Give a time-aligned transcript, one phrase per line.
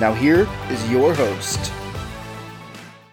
[0.00, 1.70] Now, here is your host.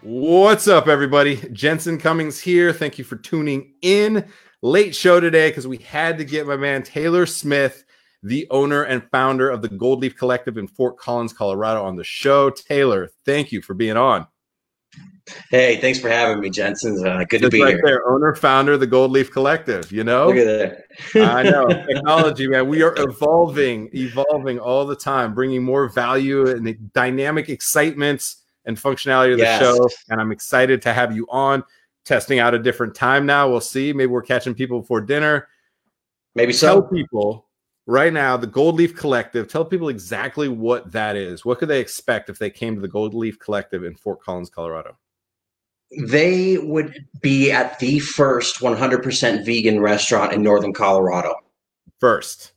[0.02, 1.35] What's up, everybody?
[1.52, 2.71] Jensen Cummings here.
[2.71, 4.23] Thank you for tuning in.
[4.61, 7.84] Late show today because we had to get my man Taylor Smith,
[8.23, 12.05] the owner and founder of the Gold Leaf Collective in Fort Collins, Colorado, on the
[12.05, 12.49] show.
[12.52, 14.25] Taylor, thank you for being on.
[15.49, 17.05] Hey, thanks for having me, Jensen.
[17.05, 17.81] Uh, good to be right here.
[17.84, 19.91] There, owner, founder, of the Gold Leaf Collective.
[19.91, 21.27] You know, look at that.
[21.30, 22.67] I know technology, man.
[22.67, 29.36] We are evolving, evolving all the time, bringing more value and dynamic excitements and functionality
[29.36, 29.59] to yes.
[29.59, 29.90] the show.
[30.09, 31.64] And I'm excited to have you on,
[32.06, 33.50] testing out a different time now.
[33.50, 33.94] We'll see.
[33.94, 35.47] Maybe we're catching people before dinner.
[36.36, 36.81] Maybe so.
[36.81, 37.47] Tell people
[37.86, 39.47] right now the Gold Leaf Collective.
[39.47, 41.44] Tell people exactly what that is.
[41.44, 44.50] What could they expect if they came to the Gold Leaf Collective in Fort Collins,
[44.50, 44.97] Colorado?
[45.91, 51.35] They would be at the first 100% vegan restaurant in northern Colorado.
[51.99, 52.52] First.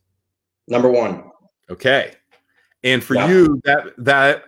[0.69, 1.31] Number 1.
[1.71, 2.15] Okay.
[2.83, 3.29] And for yeah.
[3.29, 4.45] you that that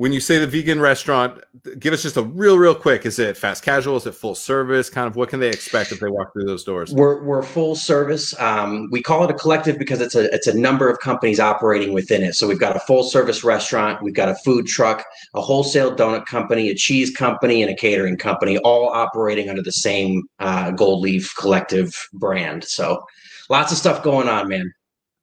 [0.00, 1.44] when you say the vegan restaurant,
[1.78, 3.04] give us just a real, real quick.
[3.04, 3.98] Is it fast casual?
[3.98, 4.88] Is it full service?
[4.88, 6.90] Kind of what can they expect if they walk through those doors?
[6.90, 8.34] We're, we're full service.
[8.40, 11.92] Um, we call it a collective because it's a it's a number of companies operating
[11.92, 12.34] within it.
[12.34, 16.24] So we've got a full service restaurant, we've got a food truck, a wholesale donut
[16.24, 21.02] company, a cheese company, and a catering company, all operating under the same uh, Gold
[21.02, 22.64] Leaf Collective brand.
[22.64, 23.04] So
[23.50, 24.72] lots of stuff going on, man.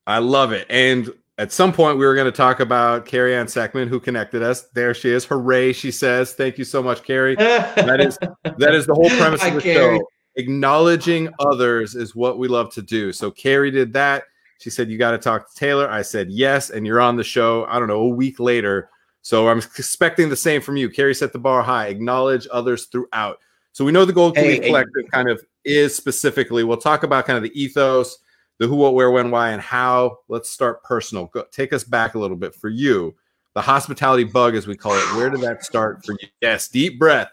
[0.05, 0.67] I love it.
[0.69, 4.41] And at some point we were going to talk about Carrie Ann Seckman, who connected
[4.41, 4.63] us.
[4.73, 5.25] There she is.
[5.25, 5.73] Hooray!
[5.73, 8.17] She says, "Thank you so much, Carrie." that is
[8.57, 9.97] that is the whole premise of the Carrie.
[9.97, 10.07] show.
[10.35, 13.11] Acknowledging others is what we love to do.
[13.11, 14.23] So Carrie did that.
[14.59, 17.23] She said, "You got to talk to Taylor." I said, "Yes," and you're on the
[17.23, 17.65] show.
[17.65, 18.89] I don't know a week later.
[19.21, 20.89] So I'm expecting the same from you.
[20.89, 21.87] Carrie set the bar high.
[21.87, 23.39] Acknowledge others throughout.
[23.73, 24.67] So we know the Gold hey, hey.
[24.67, 26.63] Collective kind of is specifically.
[26.63, 28.19] We'll talk about kind of the ethos
[28.59, 30.19] the who, what, where, when, why, and how.
[30.27, 31.25] Let's start personal.
[31.25, 33.15] Go, take us back a little bit for you.
[33.53, 35.15] The hospitality bug, as we call it.
[35.15, 36.27] Where did that start for you?
[36.41, 37.29] Yes, deep breath,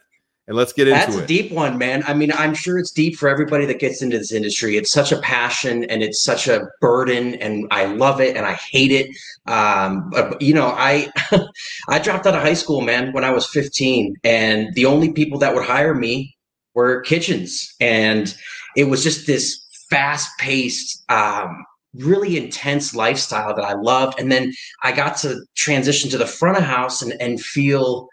[0.46, 1.20] and let's get That's into it.
[1.20, 2.02] That's a deep one, man.
[2.06, 4.76] I mean, I'm sure it's deep for everybody that gets into this industry.
[4.76, 8.54] It's such a passion and it's such a burden, and I love it and I
[8.54, 9.14] hate it.
[9.46, 11.10] Um, but you know, I
[11.88, 15.38] I dropped out of high school, man, when I was 15, and the only people
[15.38, 16.36] that would hire me
[16.74, 18.34] were kitchens, and
[18.76, 19.63] it was just this
[19.94, 24.18] fast paced, um, really intense lifestyle that I loved.
[24.18, 28.08] And then I got to transition to the front of house and, and feel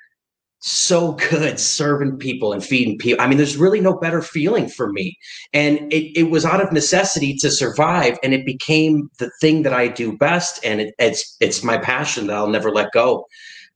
[0.60, 3.20] so good serving people and feeding people.
[3.20, 5.18] I mean, there's really no better feeling for me.
[5.54, 8.20] And it, it was out of necessity to survive.
[8.22, 10.64] And it became the thing that I do best.
[10.64, 13.26] And it, it's, it's my passion that I'll never let go.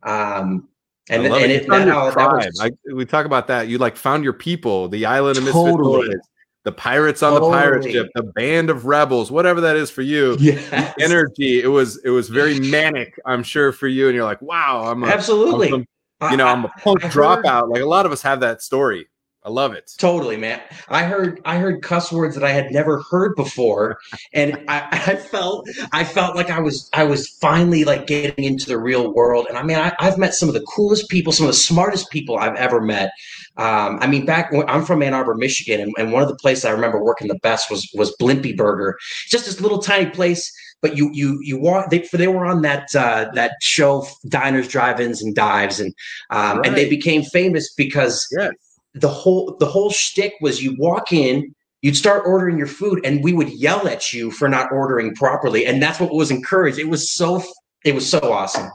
[0.03, 0.67] Um,
[1.09, 3.67] and, and it, it that, that was, I, we talk about that.
[3.67, 6.09] You like found your people, the island of totally.
[6.09, 6.21] Misfit
[6.65, 7.51] the pirates on totally.
[7.51, 7.89] the pirate oh.
[7.89, 10.35] ship, the band of rebels, whatever that is for you.
[10.39, 10.93] Yes.
[10.99, 11.61] energy.
[11.61, 14.07] It was it was very manic, I'm sure, for you.
[14.07, 15.67] And you're like, wow, I'm a, absolutely.
[15.71, 15.85] I'm
[16.21, 17.61] some, you know, I, am a punk I dropout.
[17.61, 19.07] Heard, like a lot of us have that story.
[19.45, 19.91] I love it.
[19.99, 20.59] Totally, man.
[20.89, 23.99] I heard I heard cuss words that I had never heard before,
[24.33, 28.65] and I, I felt I felt like I was I was finally like getting into
[28.65, 29.45] the real world.
[29.47, 32.09] And I mean, I, I've met some of the coolest people, some of the smartest
[32.09, 33.11] people I've ever met.
[33.57, 36.35] Um, I mean, back when I'm from Ann Arbor, Michigan, and, and one of the
[36.35, 38.97] places I remember working the best was was Blimpy Burger.
[39.27, 40.51] Just this little tiny place,
[40.81, 41.89] but you you you walk.
[41.89, 45.93] They they were on that uh, that show, Diners, Drive-ins, and Dives, and
[46.29, 46.67] um, right.
[46.67, 48.51] and they became famous because yes.
[48.93, 51.53] the whole the whole shtick was you walk in.
[51.81, 55.65] You'd start ordering your food, and we would yell at you for not ordering properly,
[55.65, 56.79] and that's what was encouraged.
[56.79, 57.41] It was so
[57.85, 58.69] it was so awesome.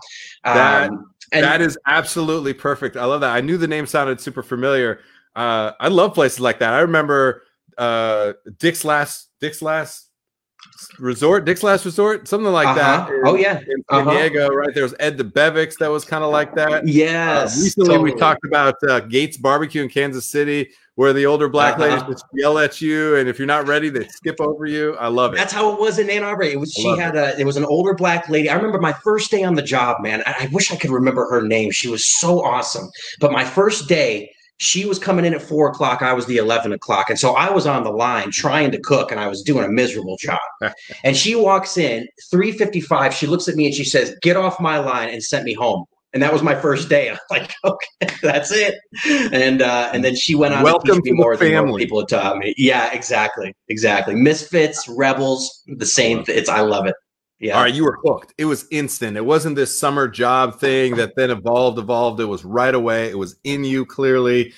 [0.45, 2.97] That, um, and that is absolutely perfect.
[2.97, 3.35] I love that.
[3.35, 5.01] I knew the name sounded super familiar.
[5.35, 6.75] Uh, I love places like that.
[6.75, 7.43] I remember
[7.79, 10.09] uh, Dick's last Dick's last
[10.99, 13.07] resort, Dick's last resort, something like uh-huh.
[13.07, 13.11] that.
[13.11, 14.11] In, oh yeah, in San uh-huh.
[14.11, 14.75] Diego, right?
[14.75, 16.87] There was Ed Debevic's that was kind of like that.
[16.87, 17.57] Yes.
[17.57, 18.13] Uh, recently, totally.
[18.13, 21.85] we talked about uh, Gates Barbecue in Kansas City, where the older black uh-huh.
[21.85, 24.95] ladies just yell at you, and if you're not ready, they skip over you.
[24.97, 25.39] I love it.
[25.39, 26.43] That's how it was in Ann Arbor.
[26.43, 27.39] It was she had it.
[27.39, 28.51] a it was an older black lady.
[28.51, 30.23] I remember my first day on the job, man.
[30.27, 31.71] I, I wish I could remember her name.
[31.71, 32.91] She was so awesome.
[33.19, 36.03] But my first day she was coming in at four o'clock.
[36.03, 37.09] I was the 11 o'clock.
[37.09, 39.71] And so I was on the line trying to cook and I was doing a
[39.71, 40.39] miserable job.
[41.03, 43.15] and she walks in 355.
[43.15, 45.87] She looks at me and she says, get off my line and sent me home.
[46.13, 47.11] And that was my first day.
[47.11, 48.75] I'm like, okay, that's it.
[49.33, 52.01] And uh, and then she went on Welcome to teach me more than more people
[52.01, 52.55] had taught me.
[52.57, 54.15] Yeah, exactly, exactly.
[54.15, 56.25] Misfits, rebels, the same.
[56.25, 56.95] Th- it's I love it.
[57.41, 57.57] Yeah.
[57.57, 58.35] All right, you were hooked.
[58.37, 59.17] It was instant.
[59.17, 62.21] It wasn't this summer job thing that then evolved, evolved.
[62.21, 63.09] It was right away.
[63.09, 64.53] It was in you clearly.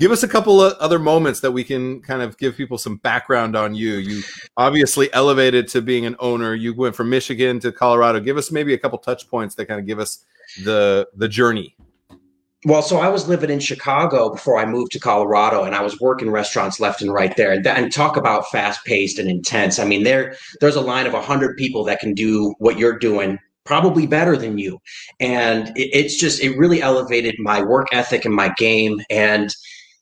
[0.00, 2.96] Give us a couple of other moments that we can kind of give people some
[2.96, 3.94] background on you.
[3.94, 4.24] You
[4.56, 6.56] obviously elevated to being an owner.
[6.56, 8.18] You went from Michigan to Colorado.
[8.18, 10.24] Give us maybe a couple touch points that kind of give us
[10.62, 11.76] the the journey.
[12.66, 16.00] Well, so I was living in Chicago before I moved to Colorado, and I was
[16.00, 17.52] working restaurants left and right there.
[17.52, 19.78] And, and talk about fast paced and intense.
[19.78, 23.38] I mean, there there's a line of hundred people that can do what you're doing
[23.64, 24.78] probably better than you
[25.20, 29.54] and it, it's just it really elevated my work ethic and my game and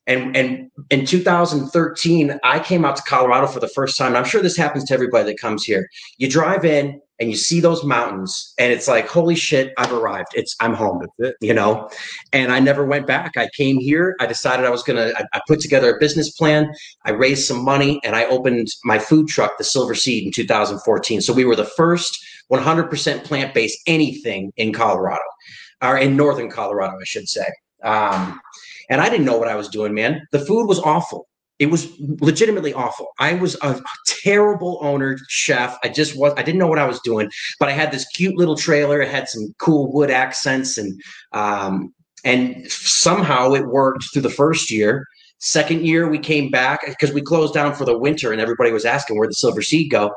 [0.06, 4.42] and and in 2013 i came out to colorado for the first time i'm sure
[4.42, 5.88] this happens to everybody that comes here
[6.18, 10.28] you drive in and you see those mountains and it's like holy shit i've arrived.
[10.34, 11.36] It's i'm home it.
[11.40, 11.88] you know?
[12.32, 13.36] And i never went back.
[13.36, 14.16] I came here.
[14.20, 16.68] I decided i was gonna I, I, put together a business plan.
[17.04, 21.20] I raised some money and i opened my food truck the silver seed in 2014
[21.20, 22.18] so we were the first
[22.50, 25.22] 100% plant-based anything in colorado
[25.80, 27.46] or in northern colorado i should say.
[27.84, 28.40] Um,
[28.90, 30.26] and i didn't know what i was doing man.
[30.32, 31.28] The food was awful
[31.62, 33.06] it was legitimately awful.
[33.20, 33.80] I was a
[34.24, 35.78] terrible owner, chef.
[35.84, 37.30] I just was, I didn't know what I was doing,
[37.60, 39.00] but I had this cute little trailer.
[39.00, 41.00] It had some cool wood accents and,
[41.30, 41.94] um,
[42.24, 45.06] and somehow it worked through the first year.
[45.38, 48.84] Second year, we came back because we closed down for the winter and everybody was
[48.84, 50.10] asking where the silver seed go.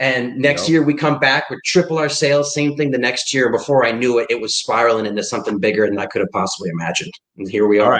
[0.00, 3.52] And next year we come back with triple our sales, same thing the next year.
[3.52, 6.70] Before I knew it, it was spiraling into something bigger than I could have possibly
[6.70, 7.12] imagined.
[7.38, 7.92] And here we are.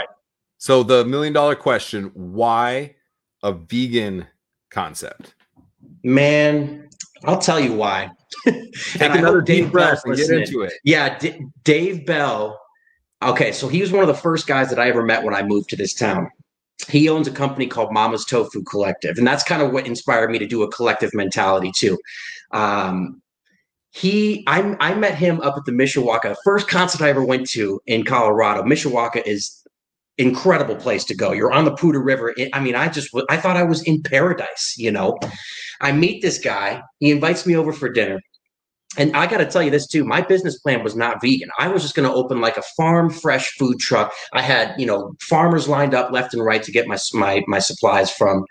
[0.62, 2.94] So the million dollar question: Why
[3.42, 4.28] a vegan
[4.70, 5.34] concept?
[6.04, 6.88] Man,
[7.24, 8.10] I'll tell you why.
[8.44, 10.74] Take another deep breath and get into it.
[10.84, 12.60] Yeah, D- Dave Bell.
[13.24, 15.42] Okay, so he was one of the first guys that I ever met when I
[15.42, 16.30] moved to this town.
[16.88, 20.38] He owns a company called Mama's Tofu Collective, and that's kind of what inspired me
[20.38, 21.98] to do a collective mentality too.
[22.52, 23.20] Um,
[23.90, 26.36] he, I, I met him up at the Mishawaka.
[26.44, 28.62] First concert I ever went to in Colorado.
[28.62, 29.61] Mishawaka is
[30.18, 31.32] incredible place to go.
[31.32, 32.34] You're on the Poudre River.
[32.52, 35.18] I mean, I just I thought I was in paradise, you know.
[35.80, 38.20] I meet this guy, he invites me over for dinner.
[38.98, 40.04] And I got to tell you this too.
[40.04, 41.48] My business plan was not vegan.
[41.58, 44.12] I was just going to open like a farm fresh food truck.
[44.34, 47.58] I had, you know, farmers lined up left and right to get my my my
[47.58, 48.44] supplies from.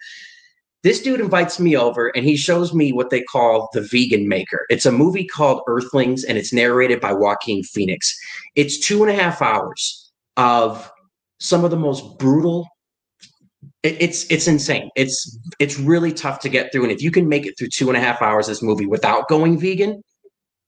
[0.83, 4.65] This dude invites me over and he shows me what they call the vegan maker.
[4.71, 8.17] It's a movie called Earthlings and it's narrated by Joaquin Phoenix.
[8.55, 10.91] It's two and a half hours of
[11.41, 12.67] some of the most brutal
[13.83, 14.89] it's it's insane.
[14.95, 16.83] It's it's really tough to get through.
[16.83, 19.27] And if you can make it through two and a half hours this movie without
[19.27, 20.03] going vegan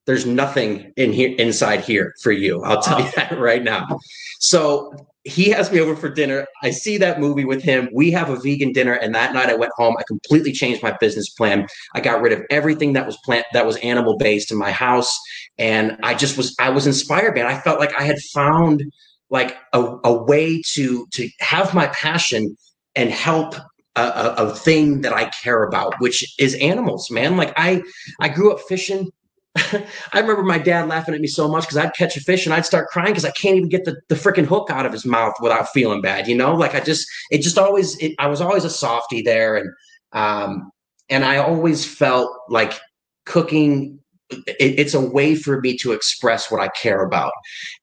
[0.06, 2.62] there's nothing in here inside here for you.
[2.64, 3.12] I'll tell you oh.
[3.16, 4.00] that right now.
[4.40, 4.94] So
[5.24, 6.46] he has me over for dinner.
[6.62, 7.88] I see that movie with him.
[7.94, 8.94] We have a vegan dinner.
[8.94, 9.96] And that night i went home.
[9.98, 11.68] I completely changed my business plan.
[11.96, 15.18] I got rid of everything that was plant that was animal based in my house.
[15.58, 17.46] And i just was i was inspired man.
[17.46, 18.84] I felt like i had found
[19.34, 22.56] like a, a way to to have my passion
[22.96, 23.56] and help
[23.96, 27.36] a, a, a, thing that I care about, which is animals, man.
[27.36, 27.82] Like I
[28.22, 29.12] I grew up fishing.
[29.56, 32.54] I remember my dad laughing at me so much because I'd catch a fish and
[32.54, 35.06] I'd start crying because I can't even get the, the freaking hook out of his
[35.06, 36.56] mouth without feeling bad, you know?
[36.56, 39.70] Like I just it just always it, I was always a softy there and
[40.12, 40.72] um
[41.10, 42.80] and I always felt like
[43.26, 44.00] cooking
[44.48, 47.34] it, it's a way for me to express what I care about.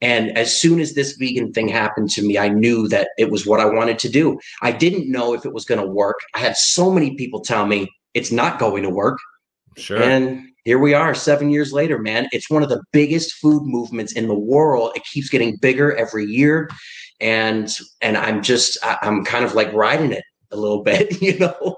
[0.01, 3.47] And as soon as this vegan thing happened to me, I knew that it was
[3.47, 4.39] what I wanted to do.
[4.63, 6.17] I didn't know if it was going to work.
[6.35, 9.19] I had so many people tell me it's not going to work.
[9.77, 10.03] Sure.
[10.03, 12.29] And here we are seven years later, man.
[12.33, 14.93] It's one of the biggest food movements in the world.
[14.95, 16.69] It keeps getting bigger every year.
[17.21, 21.77] And and I'm just I'm kind of like riding it a little bit, you know.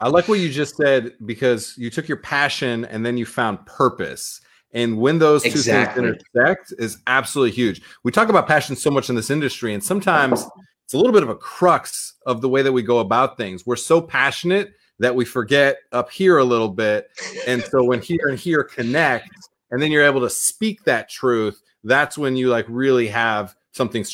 [0.00, 3.64] I like what you just said because you took your passion and then you found
[3.66, 4.40] purpose.
[4.72, 6.02] And when those two exactly.
[6.02, 7.82] things intersect is absolutely huge.
[8.04, 10.46] We talk about passion so much in this industry, and sometimes
[10.84, 13.66] it's a little bit of a crux of the way that we go about things.
[13.66, 17.08] We're so passionate that we forget up here a little bit.
[17.46, 19.30] And so when here and here connect,
[19.70, 24.04] and then you're able to speak that truth, that's when you like really have something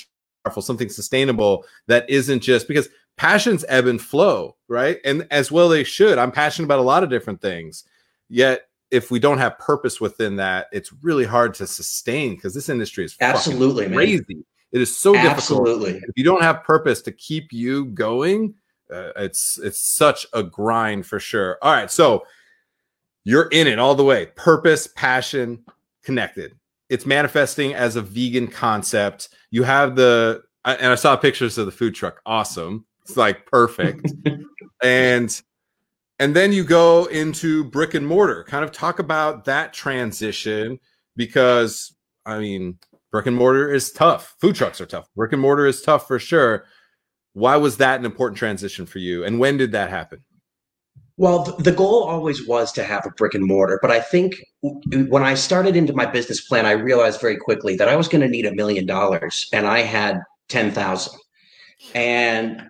[0.44, 4.98] powerful, something sustainable that isn't just because passions ebb and flow, right?
[5.04, 6.18] And as well they should.
[6.18, 7.84] I'm passionate about a lot of different things.
[8.28, 12.68] Yet if we don't have purpose within that, it's really hard to sustain because this
[12.68, 14.24] industry is absolutely crazy.
[14.28, 14.44] Man.
[14.72, 15.92] It is so Absolutely.
[15.92, 16.10] difficult.
[16.10, 18.54] If you don't have purpose to keep you going,
[18.92, 21.58] uh, it's it's such a grind for sure.
[21.62, 22.26] All right, so
[23.24, 24.26] you're in it all the way.
[24.36, 25.64] Purpose, passion,
[26.02, 26.56] connected.
[26.88, 29.30] It's manifesting as a vegan concept.
[29.50, 32.20] You have the and I saw pictures of the food truck.
[32.26, 32.84] Awesome.
[33.06, 34.12] It's like perfect.
[34.82, 35.42] and
[36.18, 38.44] and then you go into brick and mortar.
[38.44, 40.80] Kind of talk about that transition
[41.14, 41.94] because
[42.24, 42.78] I mean,
[43.12, 44.34] brick and mortar is tough.
[44.40, 45.08] Food trucks are tough.
[45.14, 46.64] Brick and mortar is tough for sure.
[47.34, 49.24] Why was that an important transition for you?
[49.24, 50.24] And when did that happen?
[51.18, 54.34] Well, the goal always was to have a brick and mortar, but I think
[55.08, 58.20] when I started into my business plan, I realized very quickly that I was going
[58.20, 61.18] to need a million dollars, and I had ten thousand.
[61.94, 62.68] And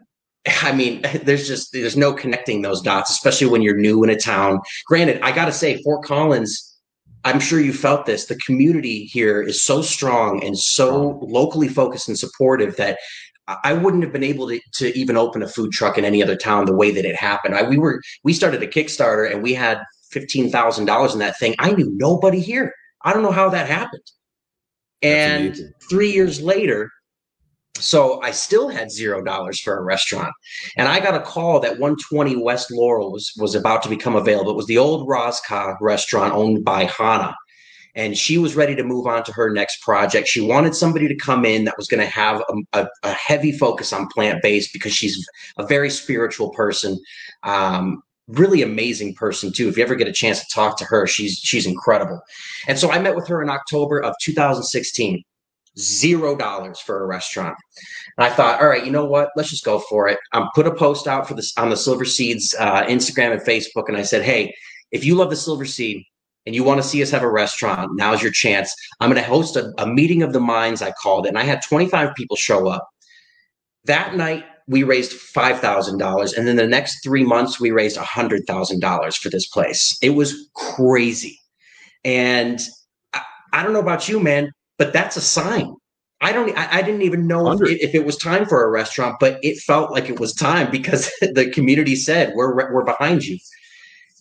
[0.63, 4.17] I mean, there's just there's no connecting those dots, especially when you're new in a
[4.17, 4.61] town.
[4.87, 6.73] Granted, I got to say, Fort Collins.
[7.25, 8.27] I'm sure you felt this.
[8.27, 12.99] The community here is so strong and so locally focused and supportive that
[13.65, 16.37] I wouldn't have been able to, to even open a food truck in any other
[16.37, 17.55] town the way that it happened.
[17.55, 21.39] I, we were we started a Kickstarter and we had fifteen thousand dollars in that
[21.39, 21.57] thing.
[21.59, 22.73] I knew nobody here.
[23.03, 24.03] I don't know how that happened.
[25.03, 25.57] And
[25.89, 26.91] three years later,
[27.83, 30.33] so I still had zero dollars for a restaurant.
[30.77, 34.51] And I got a call that 120 West Laurel was, was about to become available.
[34.51, 37.35] It was the old Rozka restaurant owned by Hana.
[37.95, 40.29] And she was ready to move on to her next project.
[40.29, 43.53] She wanted somebody to come in that was going to have a, a, a, heavy
[43.53, 46.99] focus on plant based because she's a very spiritual person.
[47.43, 49.69] Um, really amazing person too.
[49.69, 52.21] If you ever get a chance to talk to her, she's she's incredible.
[52.69, 55.23] And so I met with her in October of 2016
[55.79, 57.57] zero dollars for a restaurant.
[58.17, 59.31] And I thought, all right, you know what?
[59.37, 60.19] Let's just go for it.
[60.33, 63.89] I put a post out for this on the Silver Seeds uh, Instagram and Facebook,
[63.89, 64.55] and I said, hey,
[64.91, 66.03] if you love the Silver Seed
[66.47, 68.75] and you want to see us have a restaurant, now's your chance.
[69.01, 70.83] I'm going to host a, a meeting of the minds.
[70.83, 72.89] I called it, and I had 25 people show up.
[73.85, 77.97] That night, we raised five thousand dollars, and then the next three months, we raised
[77.97, 79.97] a hundred thousand dollars for this place.
[80.03, 81.39] It was crazy,
[82.05, 82.59] and
[83.13, 85.75] I, I don't know about you, man but that's a sign.
[86.21, 86.57] I don't.
[86.57, 89.59] I, I didn't even know if, if, it was time for a restaurant, but it
[89.59, 93.39] felt like it was time because the community said we're we're behind you,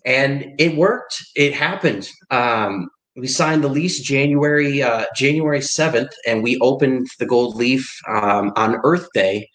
[0.06, 1.16] and it worked.
[1.36, 2.10] It happened.
[2.32, 7.90] Um, we signed the lease January uh, January seventh, and we opened the Gold Leaf
[8.08, 9.50] um, on Earth Day.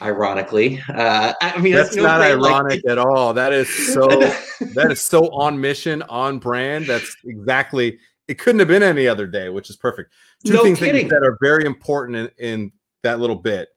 [0.00, 3.34] Ironically, uh, I mean that's, that's not ironic like, at all.
[3.34, 4.08] That is so
[4.74, 6.86] that is so on mission, on brand.
[6.86, 7.98] That's exactly.
[8.28, 10.12] It couldn't have been any other day, which is perfect.
[10.44, 11.08] Two no things kidding.
[11.08, 13.68] that are very important in, in that little bit.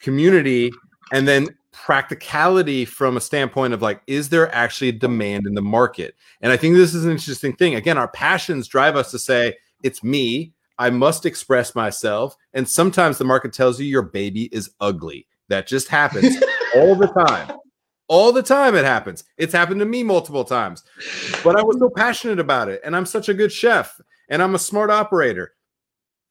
[0.00, 0.70] Community
[1.12, 5.62] and then practicality from a standpoint of like is there actually a demand in the
[5.62, 6.14] market?
[6.42, 7.74] And i think this is an interesting thing.
[7.76, 10.52] Again our passions drive us to say it's me.
[10.78, 12.36] I must express myself.
[12.52, 15.26] And sometimes the market tells you your baby is ugly.
[15.48, 16.36] That just happens
[16.74, 17.56] all the time
[18.08, 20.82] all the time it happens it's happened to me multiple times
[21.42, 24.54] but i was so passionate about it and i'm such a good chef and i'm
[24.54, 25.54] a smart operator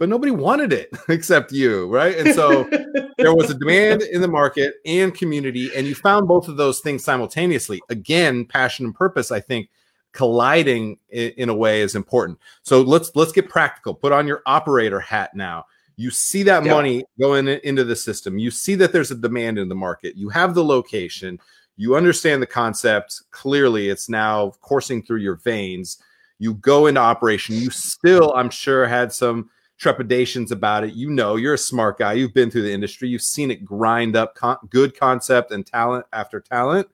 [0.02, 2.18] but nobody wanted it except you, right?
[2.18, 2.64] And so
[3.20, 6.80] there was a demand in the market and community, and you found both of those
[6.80, 7.80] things simultaneously.
[7.88, 9.70] Again, passion and purpose, I think,
[10.12, 12.40] colliding in, a way is important.
[12.64, 13.94] So let's let's get practical.
[13.94, 15.66] Put on your operator hat now.
[15.98, 16.74] You see that yep.
[16.74, 18.40] money going into the system.
[18.40, 20.18] You see that there's a demand in the market.
[20.18, 21.40] You have the location.
[21.82, 23.90] You understand the concept clearly.
[23.90, 25.98] It's now coursing through your veins.
[26.38, 27.56] You go into operation.
[27.56, 30.94] You still, I'm sure, had some trepidations about it.
[30.94, 32.14] You know, you're a smart guy.
[32.14, 33.10] You've been through the industry.
[33.10, 36.88] You've seen it grind up con- good concept and talent after talent.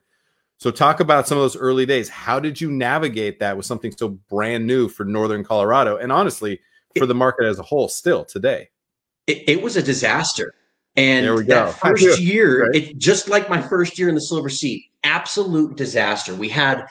[0.56, 2.08] So, talk about some of those early days.
[2.08, 6.60] How did you navigate that with something so brand new for Northern Colorado, and honestly,
[6.96, 8.70] for the market as a whole, still today?
[9.26, 10.54] It, it was a disaster.
[10.98, 11.66] And there we go.
[11.66, 12.74] that first year, right?
[12.74, 16.34] it just like my first year in the Silver Seed, absolute disaster.
[16.34, 16.84] We had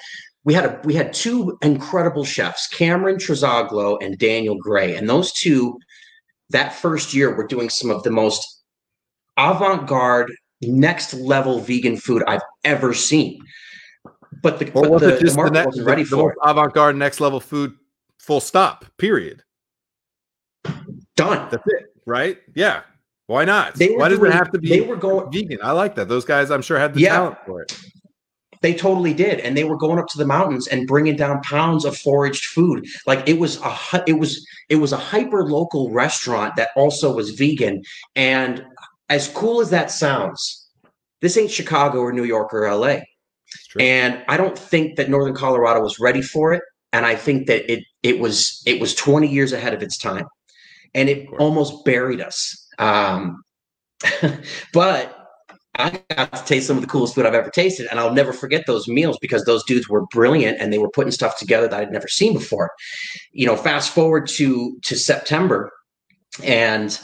[0.45, 5.33] we had a we had two incredible chefs, Cameron Trizoglo and Daniel Gray, and those
[5.33, 5.77] two
[6.51, 8.63] that first year were doing some of the most
[9.37, 13.41] avant-garde, next level vegan food I've ever seen.
[14.41, 17.73] But the, but the, the market the wasn't ready the, for avant-garde, next level food.
[18.19, 18.85] Full stop.
[18.97, 19.43] Period.
[21.17, 21.49] Done.
[21.51, 21.93] That's it.
[22.05, 22.37] Right?
[22.55, 22.83] Yeah.
[23.27, 23.77] Why not?
[23.77, 25.59] Why does it have to be they were going vegan?
[25.61, 26.07] I like that.
[26.07, 27.13] Those guys, I'm sure, had the yeah.
[27.13, 27.77] talent for it.
[28.61, 31.85] They totally did, and they were going up to the mountains and bringing down pounds
[31.85, 32.85] of foraged food.
[33.05, 37.31] Like it was a it was it was a hyper local restaurant that also was
[37.31, 37.83] vegan.
[38.15, 38.65] And
[39.09, 40.67] as cool as that sounds,
[41.21, 42.99] this ain't Chicago or New York or LA.
[43.79, 46.63] And I don't think that Northern Colorado was ready for it.
[46.93, 50.25] And I think that it it was it was 20 years ahead of its time,
[50.95, 52.66] and it almost buried us.
[52.79, 53.43] Um,
[54.73, 55.17] but
[55.75, 58.33] I got to taste some of the coolest food I've ever tasted, and I'll never
[58.33, 61.79] forget those meals because those dudes were brilliant and they were putting stuff together that
[61.79, 62.71] I'd never seen before.
[63.31, 65.71] You know, fast forward to to September,
[66.43, 66.99] and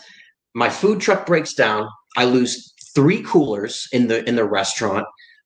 [0.55, 1.87] my food truck breaks down.
[2.17, 5.05] I lose three coolers in the in the restaurant.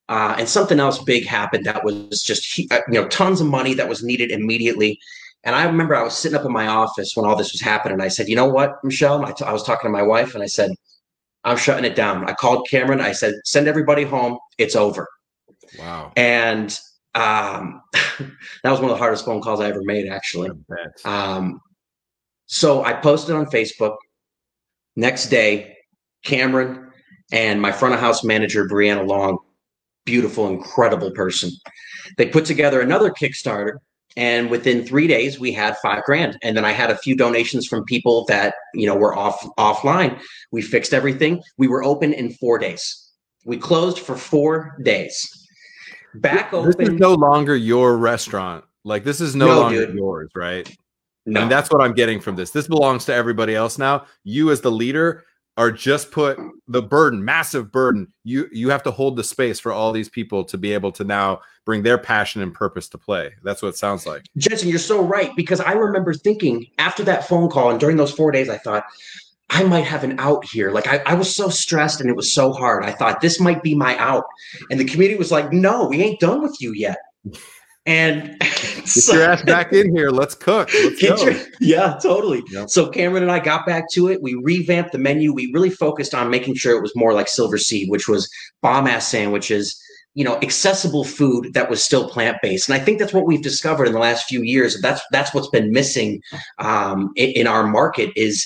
[0.10, 3.74] Uh, and something else big happened that was just uh, you know tons of money
[3.74, 4.98] that was needed immediately
[5.44, 8.02] and i remember i was sitting up in my office when all this was happening.
[8.02, 9.26] I said you know what michelle?
[9.26, 10.72] I, t- I was talking to my wife and i said
[11.44, 12.28] i'm shutting it down.
[12.30, 13.02] I called cameron.
[13.02, 14.38] I said send everybody home.
[14.58, 15.08] It's over.
[15.80, 16.12] Wow.
[16.16, 16.78] And
[17.16, 20.50] um, that was one of the hardest phone calls i ever made actually.
[21.06, 21.60] Um,
[22.46, 23.96] so i posted on facebook.
[24.96, 25.76] Next day
[26.24, 26.92] cameron
[27.32, 29.38] and my front of house manager brianna long
[30.08, 31.52] beautiful, incredible person.
[32.18, 33.74] They put together another Kickstarter,
[34.18, 36.40] and within three days, we had five grand.
[36.42, 40.20] And then I had a few donations from people that you know were off offline.
[40.52, 41.42] We fixed everything.
[41.58, 43.12] We were open in four days.
[43.46, 45.48] We closed for four days.
[46.16, 46.72] Back this open.
[46.78, 48.66] This is no longer your restaurant.
[48.84, 49.96] Like this is no, no longer dude.
[49.96, 50.68] yours, right?
[51.28, 51.42] No.
[51.42, 52.50] And that's what I'm getting from this.
[52.50, 54.06] This belongs to everybody else now.
[54.24, 55.26] You as the leader
[55.58, 56.38] are just put
[56.68, 58.14] the burden, massive burden.
[58.24, 61.04] You you have to hold the space for all these people to be able to
[61.04, 63.32] now bring their passion and purpose to play.
[63.44, 64.24] That's what it sounds like.
[64.38, 68.14] Jensen, you're so right because I remember thinking after that phone call and during those
[68.14, 68.86] four days, I thought
[69.50, 70.72] I might have an out here.
[70.72, 72.84] Like I, I was so stressed and it was so hard.
[72.86, 74.26] I thought this might be my out,
[74.70, 76.98] and the community was like, "No, we ain't done with you yet."
[77.88, 78.50] And get
[78.86, 80.10] so, your ass back in here.
[80.10, 80.70] Let's cook.
[80.74, 82.44] Let's your, yeah, totally.
[82.52, 82.70] Yep.
[82.70, 84.22] So Cameron and I got back to it.
[84.22, 85.34] We revamped the menu.
[85.34, 88.30] We really focused on making sure it was more like Silver Seed, which was
[88.62, 89.82] bomb ass sandwiches,
[90.16, 92.68] you know, accessible food that was still plant based.
[92.68, 94.82] And I think that's what we've discovered in the last few years.
[94.82, 96.22] That's that's what's been missing
[96.60, 98.46] um, in, in our market is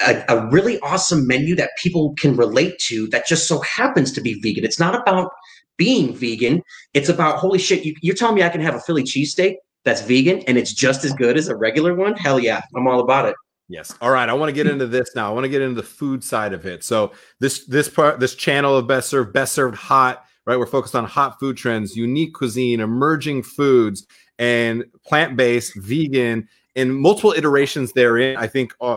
[0.00, 4.20] a, a, really awesome menu that people can relate to that just so happens to
[4.20, 4.64] be vegan.
[4.64, 5.32] It's not about
[5.78, 6.62] being vegan.
[6.92, 7.84] It's about holy shit.
[7.84, 11.04] You, you're telling me I can have a Philly cheesesteak that's vegan and it's just
[11.04, 12.14] as good as a regular one?
[12.16, 13.34] Hell yeah, I'm all about it.
[13.68, 13.94] Yes.
[14.00, 14.28] All right.
[14.28, 15.30] I want to get into this now.
[15.30, 16.84] I want to get into the food side of it.
[16.84, 20.58] So this this part this channel of best served best served hot right.
[20.58, 24.06] We're focused on hot food trends, unique cuisine, emerging foods,
[24.38, 28.36] and plant based, vegan, and multiple iterations therein.
[28.38, 28.96] I think uh,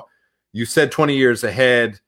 [0.54, 2.00] you said 20 years ahead.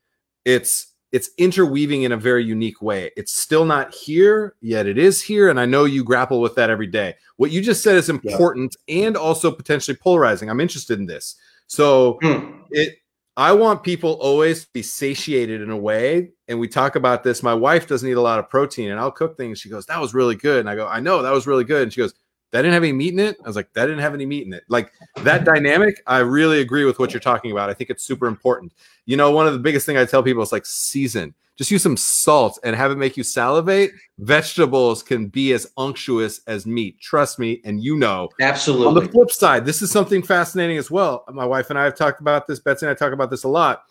[0.45, 3.12] It's it's interweaving in a very unique way.
[3.15, 5.49] It's still not here, yet it is here.
[5.49, 7.13] And I know you grapple with that every day.
[7.38, 9.06] What you just said is important yeah.
[9.06, 10.49] and also potentially polarizing.
[10.49, 11.36] I'm interested in this.
[11.67, 12.62] So mm.
[12.71, 12.97] it
[13.36, 16.32] I want people always to be satiated in a way.
[16.47, 17.41] And we talk about this.
[17.41, 19.60] My wife doesn't eat a lot of protein, and I'll cook things.
[19.60, 20.60] She goes, That was really good.
[20.60, 21.84] And I go, I know that was really good.
[21.84, 22.13] And she goes,
[22.53, 23.35] that didn't have any meat in it.
[23.43, 24.63] I was like, that didn't have any meat in it.
[24.67, 27.71] Like that dynamic, I really agree with what you're talking about.
[27.71, 28.73] I think it's super important.
[29.07, 31.33] You know, one of the biggest thing I tell people is like season.
[31.57, 33.91] Just use some salt and have it make you salivate.
[34.19, 36.99] Vegetables can be as unctuous as meat.
[36.99, 38.29] Trust me, and you know.
[38.39, 38.87] Absolutely.
[38.87, 41.25] On the flip side, this is something fascinating as well.
[41.31, 42.59] My wife and I have talked about this.
[42.59, 43.83] Betsy and I talk about this a lot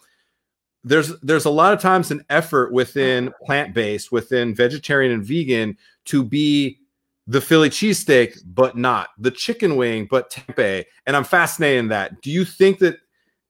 [0.84, 6.24] there's there's a lot of times an effort within plant-based within vegetarian and vegan to
[6.24, 6.80] be
[7.26, 10.84] the Philly cheesesteak, but not the chicken wing, but tempeh.
[11.06, 12.20] And I'm fascinated in that.
[12.20, 12.96] Do you think that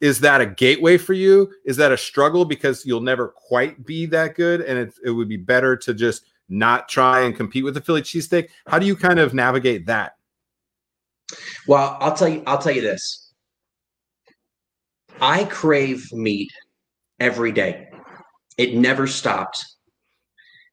[0.01, 1.53] is that a gateway for you?
[1.65, 5.29] Is that a struggle because you'll never quite be that good, and it, it would
[5.29, 8.49] be better to just not try and compete with the Philly cheesesteak?
[8.67, 10.17] How do you kind of navigate that?
[11.67, 12.43] Well, I'll tell you.
[12.47, 13.33] I'll tell you this.
[15.21, 16.51] I crave meat
[17.21, 17.89] every day.
[18.59, 19.65] It never stopped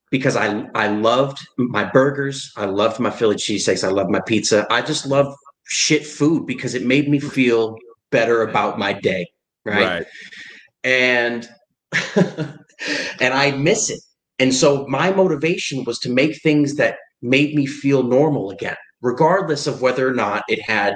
[0.10, 4.66] because I I loved my burgers, I loved my Philly cheesesteaks, I loved my pizza.
[4.70, 5.34] I just love
[5.66, 7.78] shit food because it made me feel
[8.12, 9.28] better about my day,
[9.66, 9.86] right?
[9.86, 10.06] right.
[10.84, 11.48] And
[12.16, 14.00] and I miss it.
[14.40, 19.68] And so my motivation was to make things that made me feel normal again, regardless
[19.68, 20.96] of whether or not it had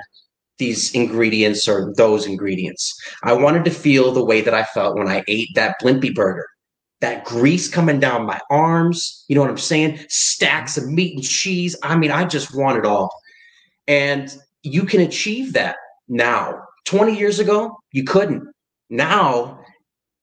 [0.59, 2.93] these ingredients or those ingredients.
[3.23, 6.47] I wanted to feel the way that I felt when I ate that Blimpy burger
[7.01, 9.25] that grease coming down my arms.
[9.27, 9.99] You know what I'm saying?
[10.09, 11.75] Stacks of meat and cheese.
[11.83, 13.13] I mean, I just want it all.
[13.87, 15.75] And you can achieve that
[16.07, 16.61] now.
[16.85, 18.43] 20 years ago, you couldn't.
[18.89, 19.59] Now,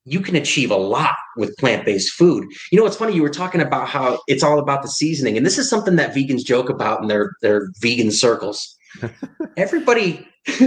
[0.04, 2.44] you can achieve a lot with plant-based food.
[2.72, 5.44] You know, it's funny you were talking about how it's all about the seasoning, and
[5.44, 8.76] this is something that vegans joke about in their their vegan circles.
[9.56, 10.26] Everybody,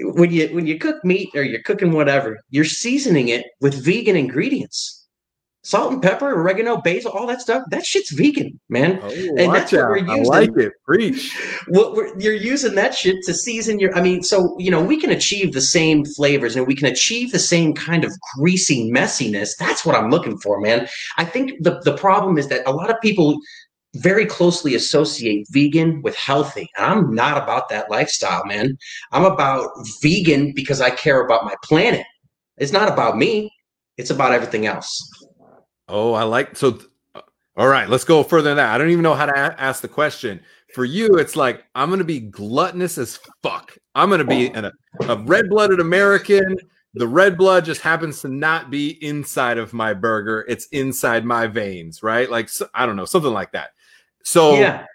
[0.00, 4.16] when you when you cook meat or you're cooking whatever, you're seasoning it with vegan
[4.16, 4.95] ingredients
[5.66, 7.64] salt and pepper, oregano, basil, all that stuff.
[7.70, 9.00] That shit's vegan, man.
[9.02, 10.32] Oh, and that's what we're using.
[10.32, 10.72] I like it.
[10.84, 11.36] Preach.
[11.68, 13.94] What you're using that shit to season your.
[13.96, 17.32] I mean, so you know, we can achieve the same flavors and we can achieve
[17.32, 19.56] the same kind of greasy messiness.
[19.58, 20.88] That's what I'm looking for, man.
[21.18, 23.38] I think the the problem is that a lot of people
[23.96, 26.68] very closely associate vegan with healthy.
[26.76, 28.76] And I'm not about that lifestyle, man.
[29.10, 29.70] I'm about
[30.02, 32.04] vegan because I care about my planet.
[32.58, 33.50] It's not about me.
[33.96, 35.02] It's about everything else.
[35.88, 36.78] Oh, I like so.
[37.14, 37.22] Uh,
[37.56, 38.74] all right, let's go further than that.
[38.74, 40.40] I don't even know how to a- ask the question.
[40.74, 43.76] For you, it's like I'm going to be gluttonous as fuck.
[43.94, 44.70] I'm going to be an,
[45.00, 46.56] a red-blooded American.
[46.94, 51.46] The red blood just happens to not be inside of my burger; it's inside my
[51.46, 52.30] veins, right?
[52.30, 53.70] Like I don't know, something like that.
[54.24, 54.86] So yeah.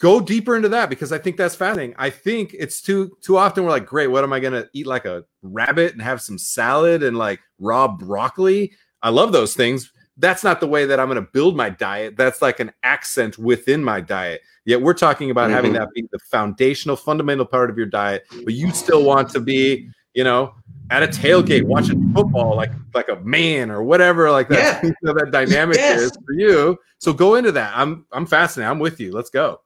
[0.00, 1.94] go deeper into that because I think that's fascinating.
[1.98, 4.86] I think it's too too often we're like, great, what am I going to eat
[4.86, 8.72] like a rabbit and have some salad and like raw broccoli?
[9.02, 12.16] I love those things that's not the way that I'm going to build my diet.
[12.16, 14.42] That's like an accent within my diet.
[14.64, 15.54] Yet we're talking about mm-hmm.
[15.54, 19.40] having that be the foundational, fundamental part of your diet, but you still want to
[19.40, 20.54] be, you know,
[20.90, 24.84] at a tailgate watching football like like a man or whatever like that.
[24.84, 24.90] Yeah.
[25.14, 26.00] that dynamic yes.
[26.00, 26.78] is for you.
[26.98, 27.72] So go into that.
[27.74, 28.70] I'm I'm fascinated.
[28.70, 29.12] I'm with you.
[29.12, 29.60] Let's go.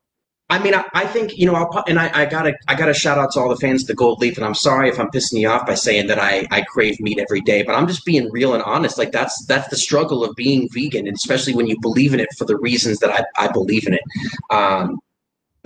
[0.49, 3.19] I mean, I, I, think you know, I'll, and I, I, gotta, I gotta shout
[3.19, 5.41] out to all the fans of the Gold Leaf, and I'm sorry if I'm pissing
[5.41, 8.31] you off by saying that I, I crave meat every day, but I'm just being
[8.31, 8.97] real and honest.
[8.97, 12.29] Like that's that's the struggle of being vegan, and especially when you believe in it
[12.39, 14.03] for the reasons that I, I believe in it.
[14.51, 15.01] Um,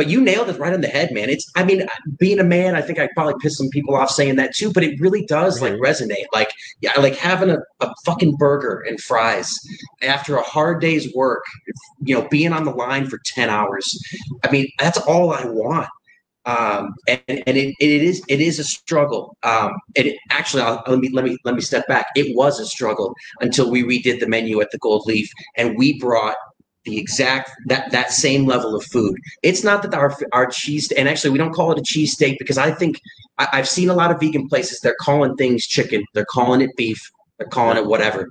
[0.01, 1.29] but you nailed it right on the head, man.
[1.29, 1.87] It's, I mean,
[2.19, 4.83] being a man, I think I probably pissed some people off saying that too, but
[4.83, 6.25] it really does like resonate.
[6.33, 9.55] Like, yeah, like having a, a fucking burger and fries
[10.01, 11.45] after a hard day's work,
[12.03, 13.95] you know, being on the line for 10 hours.
[14.43, 15.91] I mean, that's all I want.
[16.47, 19.37] Um, and, and it, it is it is a struggle.
[19.43, 22.07] Um, it actually I'll, let me let me let me step back.
[22.17, 26.01] It was a struggle until we redid the menu at the Gold Leaf and we
[26.01, 26.37] brought
[26.85, 29.17] the exact that that same level of food.
[29.43, 32.39] It's not that our our cheese and actually we don't call it a cheese steak
[32.39, 33.01] because I think
[33.39, 36.71] I, have seen a lot of vegan places they're calling things chicken, they're calling it
[36.77, 38.29] beef, they're calling it whatever.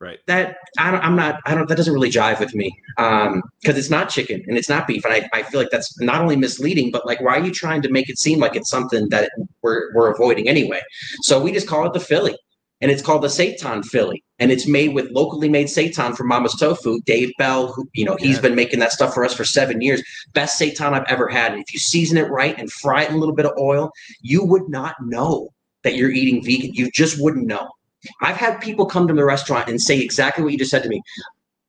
[0.00, 0.18] Right.
[0.26, 1.40] That I don't, I'm not.
[1.44, 1.68] I don't.
[1.68, 5.04] That doesn't really jive with me because um, it's not chicken and it's not beef,
[5.04, 7.82] and I, I feel like that's not only misleading, but like why are you trying
[7.82, 10.80] to make it seem like it's something that we're we're avoiding anyway?
[11.20, 12.34] So we just call it the Philly
[12.80, 16.54] and it's called the Seitan Philly, and it's made with locally made seitan from Mama's
[16.54, 17.00] Tofu.
[17.02, 18.42] Dave Bell, who you know, he's yeah.
[18.42, 20.02] been making that stuff for us for seven years.
[20.32, 21.52] Best seitan I've ever had.
[21.52, 23.90] And if you season it right and fry it in a little bit of oil,
[24.22, 25.50] you would not know
[25.82, 26.72] that you're eating vegan.
[26.72, 27.68] You just wouldn't know.
[28.22, 30.88] I've had people come to the restaurant and say exactly what you just said to
[30.88, 31.02] me.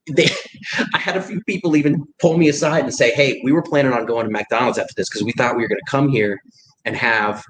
[0.09, 0.29] They,
[0.93, 3.91] I had a few people even pull me aside and say, "Hey, we were planning
[3.91, 6.41] on going to McDonald's after this because we thought we were going to come here
[6.85, 7.43] and have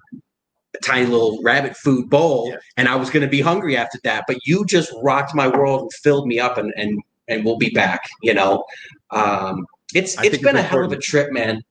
[0.84, 2.58] tiny little rabbit food bowl yeah.
[2.78, 4.26] and I was going to be hungry after that.
[4.28, 7.70] But you just rocked my world and filled me up and, and, and we'll be
[7.70, 8.64] back, you know?
[9.12, 11.62] Um, it's, it's been it's a hell of a trip, man.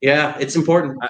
[0.00, 0.98] Yeah, it's important.
[1.02, 1.08] I,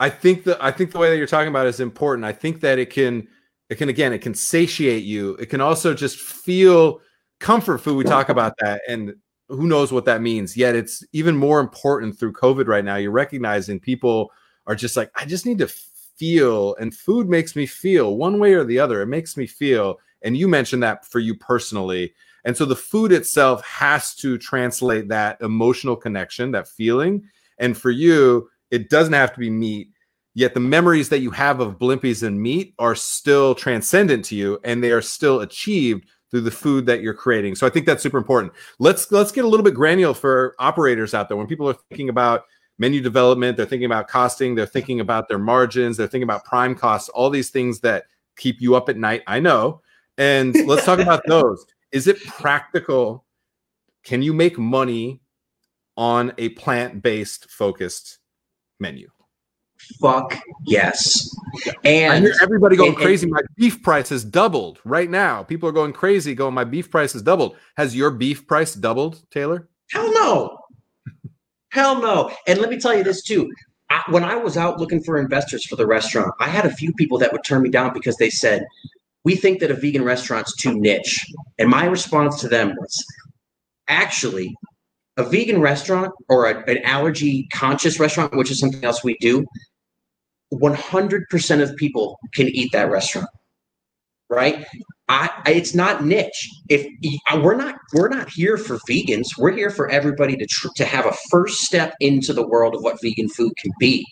[0.00, 2.24] I think the, I think the way that you're talking about is important.
[2.24, 3.26] I think that it can,
[3.70, 5.36] it can, again, it can satiate you.
[5.36, 7.00] It can also just feel
[7.40, 7.96] comfort food.
[7.96, 9.14] We talk about that and
[9.48, 12.96] who knows what that means yet it's even more important through COVID right now.
[12.96, 14.30] You're recognizing people
[14.66, 15.68] are just like, I just need to
[16.16, 19.02] feel and food makes me feel one way or the other.
[19.02, 22.14] It makes me feel and you mentioned that for you personally.
[22.44, 27.24] And so the food itself has to translate that emotional connection that feeling.
[27.58, 29.88] And for you it doesn't have to be meat
[30.34, 34.58] yet the memories that you have of Blimpys and meat are still transcendent to you
[34.64, 37.54] and they are still achieved through the food that you're creating.
[37.54, 38.52] So i think that's super important.
[38.80, 41.36] Let's let's get a little bit granular for operators out there.
[41.36, 42.44] When people are thinking about
[42.78, 46.74] menu development, they're thinking about costing, they're thinking about their margins, they're thinking about prime
[46.74, 48.04] costs, all these things that
[48.36, 49.22] keep you up at night.
[49.26, 49.80] I know.
[50.18, 51.64] And let's talk about those.
[51.92, 53.24] Is it practical?
[54.02, 55.20] Can you make money
[55.96, 58.18] on a plant based focused
[58.80, 59.10] menu?
[60.00, 61.34] Fuck yes.
[61.84, 63.26] And I hear everybody going and, crazy.
[63.26, 65.42] my beef price has doubled right now.
[65.42, 67.56] People are going crazy, going, My beef price has doubled.
[67.76, 69.68] Has your beef price doubled, Taylor?
[69.90, 70.58] Hell no.
[71.74, 72.30] Hell no.
[72.46, 73.52] And let me tell you this too.
[73.90, 76.92] I, when I was out looking for investors for the restaurant, I had a few
[76.94, 78.64] people that would turn me down because they said,
[79.24, 81.18] We think that a vegan restaurant's too niche.
[81.58, 83.04] And my response to them was,
[83.88, 84.54] Actually,
[85.16, 89.44] a vegan restaurant or a, an allergy conscious restaurant, which is something else we do,
[90.52, 93.28] 100% of people can eat that restaurant
[94.34, 94.66] right?
[95.08, 96.48] I, it's not niche.
[96.70, 96.86] If
[97.30, 100.84] uh, we're not we're not here for vegans, we're here for everybody to tr- to
[100.84, 104.06] have a first step into the world of what vegan food can be,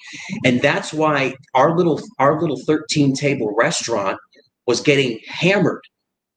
[0.44, 4.18] and that's why our little our little thirteen table restaurant
[4.66, 5.81] was getting hammered,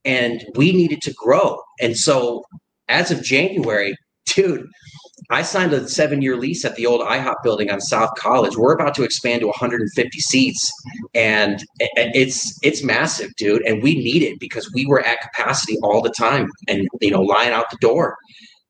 [0.05, 1.59] and we needed to grow.
[1.81, 2.43] And so
[2.87, 3.93] as of January,
[4.25, 4.67] dude,
[5.29, 8.57] I signed a seven year lease at the old IHOP building on South College.
[8.57, 10.71] We're about to expand to 150 seats,
[11.13, 13.63] and it's it's massive, dude.
[13.63, 17.21] And we need it because we were at capacity all the time, and you know,
[17.21, 18.15] lying out the door.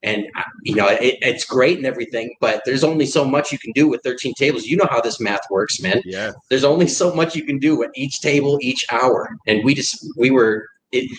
[0.03, 3.57] And uh, you know, it, it's great and everything, but there's only so much you
[3.57, 4.65] can do with 13 tables.
[4.65, 6.01] You know how this math works, man.
[6.05, 6.31] Yeah.
[6.49, 9.97] There's only so much you can do at each table each hour, and we just
[10.15, 11.09] we were it,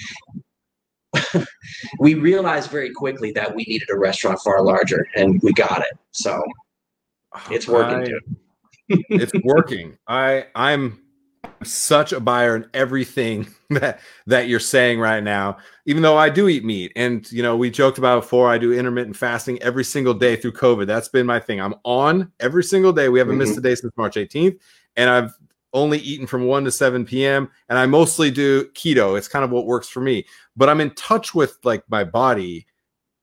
[1.99, 5.99] we realized very quickly that we needed a restaurant far larger, and we got it.
[6.13, 6.43] So
[7.51, 8.15] it's working.
[8.91, 9.99] I, it's working.
[10.07, 11.01] I I'm
[11.63, 15.59] such a buyer in everything that that you're saying right now.
[15.87, 18.73] Even though I do eat meat, and you know we joked about before, I do
[18.73, 20.87] intermittent fasting every single day through COVID.
[20.87, 21.61] That's been my thing.
[21.61, 23.09] I'm on every single day.
[23.09, 23.41] We haven't mm-hmm.
[23.41, 24.59] missed a day since March 18th,
[24.97, 25.33] and I've
[25.73, 27.51] only eaten from 1 to 7 p.m.
[27.69, 29.19] and I mostly do keto.
[29.19, 30.25] It's kind of what works for me.
[30.57, 32.67] But I'm in touch with like my body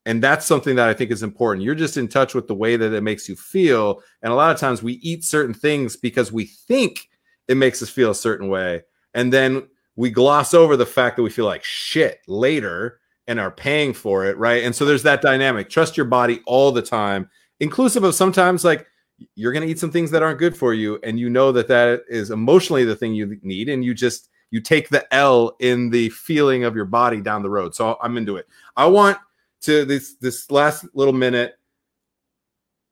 [0.06, 1.64] and that's something that I think is important.
[1.64, 4.02] You're just in touch with the way that it makes you feel.
[4.22, 7.08] And a lot of times we eat certain things because we think
[7.48, 8.82] it makes us feel a certain way.
[9.14, 13.50] And then we gloss over the fact that we feel like shit later and are
[13.50, 14.36] paying for it.
[14.36, 14.62] Right.
[14.62, 15.70] And so there's that dynamic.
[15.70, 17.30] Trust your body all the time,
[17.60, 18.86] inclusive of sometimes like
[19.34, 21.68] you're going to eat some things that aren't good for you and you know that
[21.68, 25.90] that is emotionally the thing you need and you just you take the L in
[25.90, 27.74] the feeling of your body down the road.
[27.74, 28.46] So I'm into it.
[28.76, 29.18] I want
[29.62, 31.58] to this this last little minute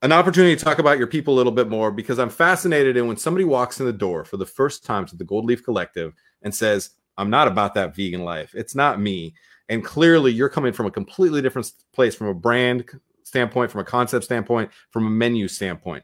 [0.01, 3.07] an opportunity to talk about your people a little bit more because I'm fascinated in
[3.07, 6.13] when somebody walks in the door for the first time to the Gold Leaf Collective
[6.41, 8.53] and says, "I'm not about that vegan life.
[8.53, 9.33] It's not me."
[9.69, 12.85] And clearly you're coming from a completely different place from a brand
[13.25, 16.03] standpoint, from a concept standpoint, from a menu standpoint.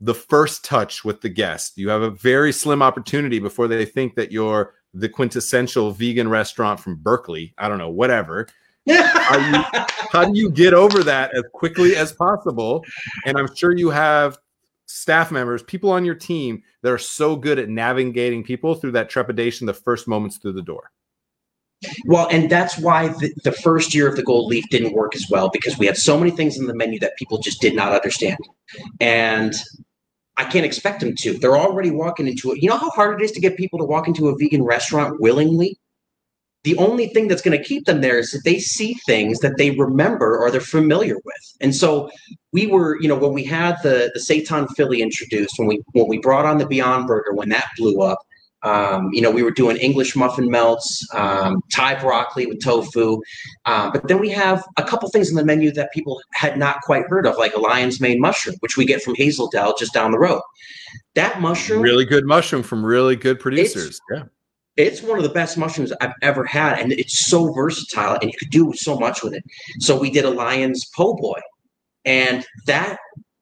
[0.00, 4.14] The first touch with the guest, you have a very slim opportunity before they think
[4.16, 7.54] that you're the quintessential vegan restaurant from Berkeley.
[7.58, 8.48] I don't know, whatever.
[8.88, 12.84] how, you, how do you get over that as quickly as possible?
[13.26, 14.38] And I'm sure you have
[14.86, 19.08] staff members, people on your team that are so good at navigating people through that
[19.08, 20.90] trepidation the first moments through the door.
[22.04, 25.26] Well, and that's why the, the, first year of the Gold Leaf didn't work as
[25.30, 27.92] well because we had so many things in the menu that people just did not
[27.92, 28.38] understand.
[29.00, 29.54] And
[30.36, 31.38] I can't expect them to.
[31.38, 32.62] They're already walking into it.
[32.62, 35.20] You know how hard it is to get people to walk into a vegan restaurant
[35.20, 35.78] willingly?
[36.64, 39.58] The only thing that's going to keep them there is that they see things that
[39.58, 41.56] they remember or they're familiar with.
[41.60, 42.08] And so
[42.52, 46.06] we were, you know, when we had the the Seitan Philly introduced, when we when
[46.06, 48.18] we brought on the Beyond Burger, when that blew up,
[48.62, 53.20] um, you know, we were doing English muffin melts, um, Thai broccoli with tofu.
[53.64, 56.80] Um, but then we have a couple things in the menu that people had not
[56.82, 59.92] quite heard of, like a lion's mane mushroom, which we get from Hazel Dell just
[59.92, 60.42] down the road.
[61.14, 61.82] That mushroom.
[61.82, 64.00] Really good mushroom from really good producers.
[64.12, 64.24] yeah.
[64.76, 66.78] It's one of the best mushrooms I've ever had.
[66.78, 69.44] And it's so versatile and you could do so much with it.
[69.80, 71.40] So we did a lion's po' boy.
[72.06, 72.98] And that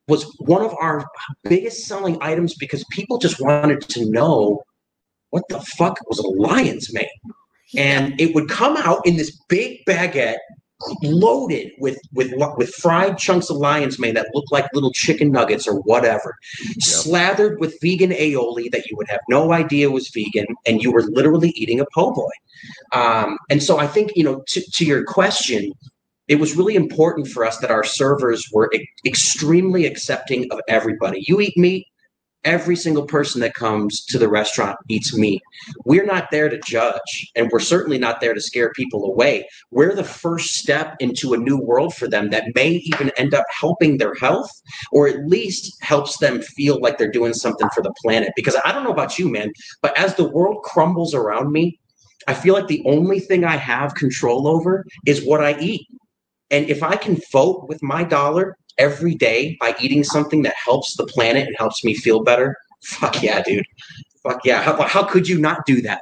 [0.09, 1.07] was one of our
[1.45, 4.65] biggest selling items because people just wanted to know
[5.31, 7.07] what the fuck was a lion's mane?
[7.77, 10.39] And it would come out in this big baguette
[11.03, 15.69] loaded with with with fried chunks of lion's mane that looked like little chicken nuggets
[15.69, 16.35] or whatever,
[16.69, 16.83] yep.
[16.83, 21.03] slathered with vegan aioli that you would have no idea was vegan, and you were
[21.03, 22.31] literally eating a po' boy.
[22.93, 25.73] Um, and so I think you know to, to your question,
[26.29, 31.25] it was really important for us that our servers were e- extremely accepting of everybody.
[31.27, 31.87] You eat meat,
[32.45, 35.43] every single person that comes to the restaurant eats meat.
[35.85, 39.47] We're not there to judge, and we're certainly not there to scare people away.
[39.71, 43.45] We're the first step into a new world for them that may even end up
[43.59, 44.51] helping their health
[44.93, 48.33] or at least helps them feel like they're doing something for the planet.
[48.37, 51.79] Because I don't know about you, man, but as the world crumbles around me,
[52.27, 55.87] I feel like the only thing I have control over is what I eat.
[56.51, 60.97] And if I can vote with my dollar every day by eating something that helps
[60.97, 63.65] the planet and helps me feel better, fuck yeah, dude.
[64.23, 64.63] Fuck yeah.
[64.63, 66.01] How, how could you not do that?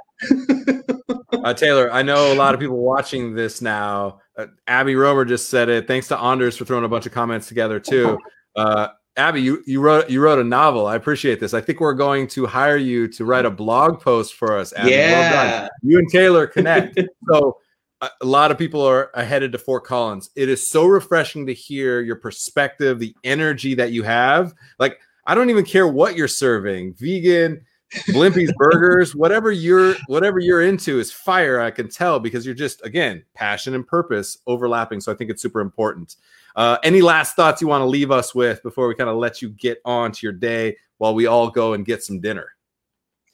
[1.45, 4.21] uh, Taylor, I know a lot of people watching this now.
[4.37, 5.87] Uh, Abby Romer just said it.
[5.87, 8.19] Thanks to Anders for throwing a bunch of comments together too.
[8.57, 10.89] Uh, Abby, you, you wrote you wrote a novel.
[10.89, 11.55] I appreciate this.
[11.55, 14.73] I think we're going to hire you to write a blog post for us.
[14.73, 14.91] Abby.
[14.91, 16.99] Yeah, well you and Taylor connect.
[17.29, 17.57] so
[18.01, 20.31] a lot of people are headed to Fort Collins.
[20.37, 24.55] It is so refreshing to hear your perspective, the energy that you have.
[24.79, 27.65] Like, I don't even care what you're serving, vegan,
[28.09, 31.61] Blimpy's burgers, whatever you're whatever you're into is fire.
[31.61, 35.01] I can tell because you're just again passion and purpose overlapping.
[35.01, 36.17] So I think it's super important.
[36.57, 39.41] Uh, any last thoughts you want to leave us with before we kind of let
[39.41, 42.49] you get on to your day while we all go and get some dinner?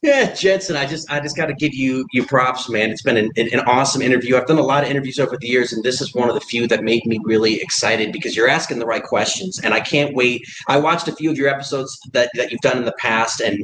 [0.05, 2.91] Yeah, Jensen, I just I just got to give you you props, man.
[2.91, 4.37] It's been an, an, awesome interview.
[4.37, 6.43] I've done a lot of interviews over the years, and this is one of the
[6.43, 10.15] few that made me really excited because you're asking the right questions, and I can't
[10.15, 10.43] wait.
[10.69, 13.59] I watched a few of your episodes that, that you've done in the past, and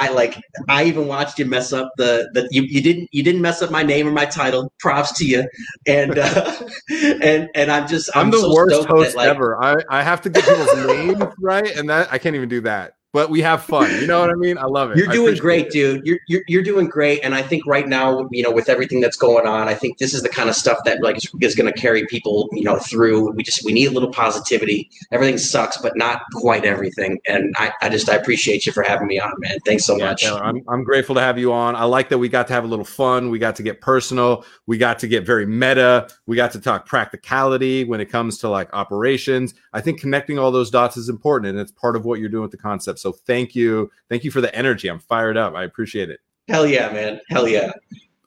[0.00, 3.40] I like I even watched you mess up the the you, you didn't you didn't
[3.40, 4.72] mess up my name or my title.
[4.80, 5.44] Props to you,
[5.86, 6.62] and uh,
[7.22, 9.62] and and I'm just I'm, I'm the so worst host that, like, ever.
[9.62, 12.94] I I have to get people's names right, and that I can't even do that
[13.12, 13.90] but we have fun.
[14.00, 14.58] You know what I mean?
[14.58, 14.98] I love it.
[14.98, 15.72] You're doing great, it.
[15.72, 16.06] dude.
[16.06, 19.16] You're, you're you're doing great, and I think right now, you know, with everything that's
[19.16, 21.72] going on, I think this is the kind of stuff that like is, is going
[21.72, 23.32] to carry people, you know, through.
[23.32, 24.90] We just we need a little positivity.
[25.12, 27.18] Everything sucks, but not quite everything.
[27.26, 29.58] And I, I just I appreciate you for having me on, man.
[29.64, 30.22] Thanks so yeah, much.
[30.22, 31.74] Taylor, I'm I'm grateful to have you on.
[31.74, 33.30] I like that we got to have a little fun.
[33.30, 34.44] We got to get personal.
[34.66, 36.08] We got to get very meta.
[36.26, 39.54] We got to talk practicality when it comes to like operations.
[39.72, 42.42] I think connecting all those dots is important, and it's part of what you're doing
[42.42, 42.98] with the concept.
[43.06, 43.88] So thank you.
[44.10, 44.88] Thank you for the energy.
[44.88, 45.54] I'm fired up.
[45.54, 46.18] I appreciate it.
[46.48, 47.20] Hell yeah, man.
[47.30, 47.70] Hell yeah.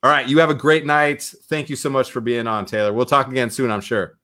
[0.03, 0.25] All right.
[0.25, 1.21] You have a great night.
[1.49, 2.93] Thank you so much for being on, Taylor.
[2.93, 4.17] We'll talk again soon, I'm sure.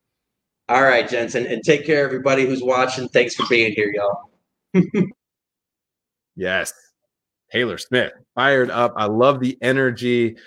[0.69, 1.45] All right, Jensen.
[1.45, 3.09] And take care, everybody who's watching.
[3.09, 5.11] Thanks for being here, y'all.
[6.37, 6.71] yes.
[7.51, 8.93] Taylor Smith, fired up.
[8.95, 10.37] I love the energy.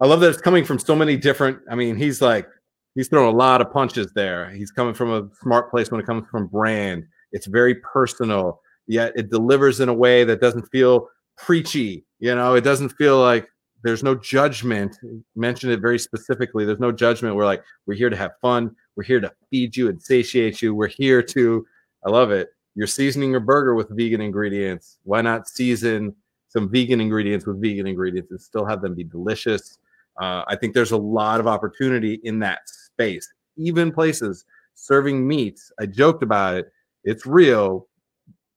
[0.00, 1.58] I love that it's coming from so many different.
[1.70, 2.48] I mean, he's like,
[2.94, 4.48] he's throwing a lot of punches there.
[4.48, 7.04] He's coming from a smart place when it comes from brand.
[7.32, 12.04] It's very personal yet it delivers in a way that doesn't feel preachy.
[12.18, 13.48] You know, it doesn't feel like
[13.82, 14.96] there's no judgment.
[15.34, 16.64] Mention it very specifically.
[16.64, 17.34] There's no judgment.
[17.34, 18.74] We're like, we're here to have fun.
[18.96, 20.74] We're here to feed you and satiate you.
[20.74, 21.66] We're here to,
[22.06, 22.50] I love it.
[22.74, 24.98] You're seasoning your burger with vegan ingredients.
[25.02, 26.14] Why not season
[26.48, 29.78] some vegan ingredients with vegan ingredients and still have them be delicious?
[30.20, 33.32] Uh, I think there's a lot of opportunity in that space.
[33.56, 36.72] Even places serving meats, I joked about it.
[37.04, 37.88] It's real,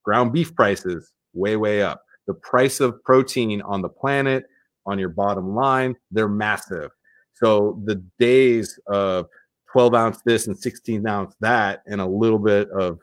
[0.05, 2.03] ground beef prices way, way up.
[2.27, 4.45] The price of protein on the planet,
[4.85, 6.91] on your bottom line, they're massive.
[7.33, 9.27] So the days of
[9.71, 12.99] 12 ounce this and 16 ounce that, and a little bit of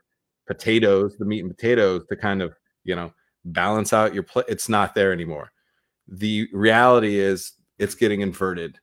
[0.46, 3.12] potatoes, the meat and potatoes to kind of, you know,
[3.44, 5.52] balance out your plate, it's not there anymore.
[6.08, 8.78] The reality is it's getting inverted.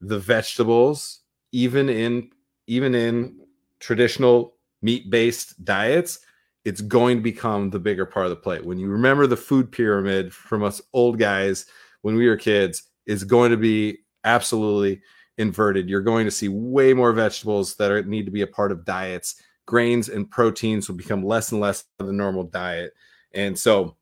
[0.00, 1.20] The vegetables,
[1.52, 2.30] even in
[2.66, 3.36] even in
[3.80, 6.20] traditional meat-based diets,
[6.64, 8.64] it's going to become the bigger part of the plate.
[8.64, 11.66] When you remember the food pyramid from us old guys
[12.02, 15.00] when we were kids, is going to be absolutely
[15.38, 15.88] inverted.
[15.88, 18.84] You're going to see way more vegetables that are, need to be a part of
[18.84, 19.36] diets.
[19.66, 22.92] Grains and proteins will become less and less of the normal diet.
[23.34, 23.96] And so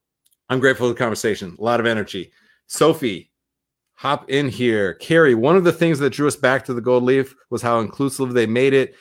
[0.48, 1.56] I'm grateful for the conversation.
[1.58, 2.32] A lot of energy.
[2.66, 3.30] Sophie,
[3.94, 4.94] hop in here.
[4.94, 7.80] Carrie, one of the things that drew us back to the gold leaf was how
[7.80, 8.94] inclusive they made it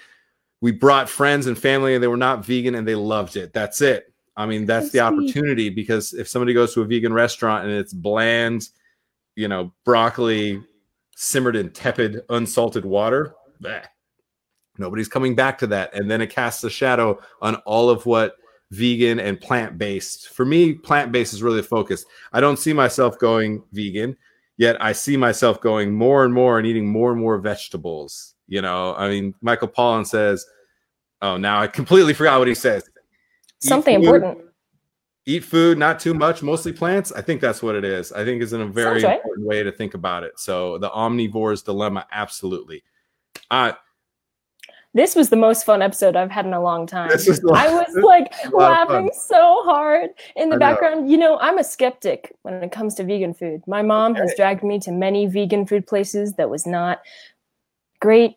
[0.61, 3.53] we brought friends and family and they were not vegan and they loved it.
[3.53, 4.13] That's it.
[4.35, 7.73] I mean, that's, that's the opportunity because if somebody goes to a vegan restaurant and
[7.73, 8.69] it's bland,
[9.35, 10.61] you know, broccoli
[11.15, 13.83] simmered in tepid, unsalted water, bleh,
[14.77, 15.93] nobody's coming back to that.
[15.93, 18.35] And then it casts a shadow on all of what
[18.71, 20.29] vegan and plant based.
[20.29, 22.05] For me, plant based is really the focus.
[22.31, 24.15] I don't see myself going vegan,
[24.57, 28.61] yet I see myself going more and more and eating more and more vegetables you
[28.61, 30.45] know, I mean, Michael Pollan says,
[31.21, 32.89] "Oh, now I completely forgot what he says."
[33.59, 34.45] Something food, important.
[35.25, 37.11] Eat food, not too much, mostly plants.
[37.11, 38.11] I think that's what it is.
[38.11, 39.17] I think is in a very right.
[39.17, 40.39] important way to think about it.
[40.39, 42.83] So the omnivore's dilemma, absolutely.
[43.51, 43.73] Uh,
[44.95, 47.11] this was the most fun episode I've had in a long time.
[47.11, 51.05] I was like laughing so hard in the I background.
[51.05, 51.11] Know.
[51.11, 53.61] You know, I'm a skeptic when it comes to vegan food.
[53.67, 57.01] My mom has dragged me to many vegan food places that was not
[57.99, 58.35] great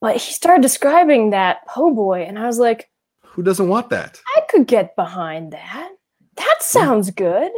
[0.00, 2.90] but he started describing that po' boy, and I was like,
[3.22, 4.20] Who doesn't want that?
[4.36, 5.90] I could get behind that.
[6.36, 7.50] That sounds good.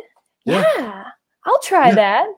[0.45, 0.65] Yeah.
[0.77, 1.05] yeah.
[1.45, 1.95] I'll try yeah.
[1.97, 2.29] that.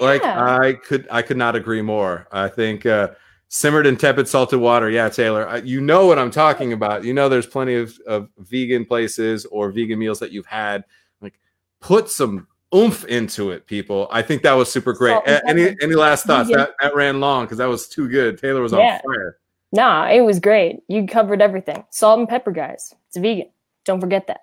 [0.00, 0.58] Like yeah.
[0.58, 2.26] I could I could not agree more.
[2.32, 3.10] I think uh
[3.48, 4.88] simmered in tepid salted water.
[4.88, 7.04] Yeah, Taylor, I, you know what I'm talking about.
[7.04, 10.84] You know there's plenty of, of vegan places or vegan meals that you've had.
[11.20, 11.38] Like
[11.80, 14.08] put some oomph into it, people.
[14.10, 15.20] I think that was super great.
[15.26, 16.50] any any last thoughts?
[16.50, 18.38] That, that ran long because that was too good.
[18.38, 19.00] Taylor was yeah.
[19.04, 19.36] on fire.
[19.72, 20.80] Nah, it was great.
[20.88, 21.84] You covered everything.
[21.90, 22.94] Salt and pepper, guys.
[23.08, 23.50] It's vegan.
[23.84, 24.40] Don't forget that.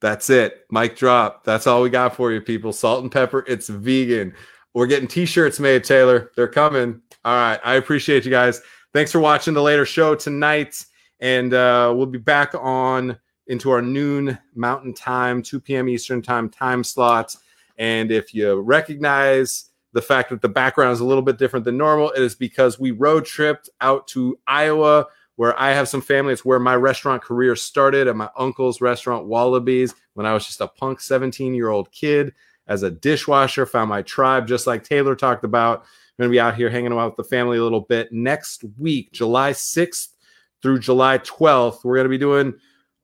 [0.00, 0.66] That's it.
[0.70, 1.44] Mic drop.
[1.44, 2.72] That's all we got for you, people.
[2.72, 3.44] Salt and pepper.
[3.48, 4.34] It's vegan.
[4.74, 6.30] We're getting t-shirts made, Taylor.
[6.36, 7.00] They're coming.
[7.24, 7.58] All right.
[7.64, 8.60] I appreciate you guys.
[8.92, 10.84] Thanks for watching the later show tonight.
[11.20, 15.88] And uh, we'll be back on into our noon mountain time, 2 p.m.
[15.88, 17.38] Eastern time time slots
[17.78, 21.78] and if you recognize the fact that the background is a little bit different than
[21.78, 25.06] normal, it is because we road tripped out to Iowa,
[25.36, 26.32] where I have some family.
[26.32, 30.60] It's where my restaurant career started at my uncle's restaurant, Wallabies, when I was just
[30.60, 32.34] a punk 17 year old kid.
[32.66, 33.66] as a dishwasher.
[33.66, 35.80] Found my tribe, just like Taylor talked about.
[35.80, 38.12] I'm going to be out here hanging out with the family a little bit.
[38.12, 40.08] Next week, July 6th
[40.62, 42.54] through July 12th, we're going to be doing